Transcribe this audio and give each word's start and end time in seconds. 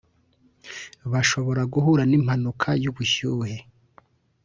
bashobora 1.11 1.61
guhura 1.73 2.03
n’impanuka 2.09 2.69
y’ubushye 2.83 3.57